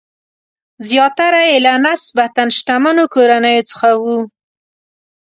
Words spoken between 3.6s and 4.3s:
څخه ول.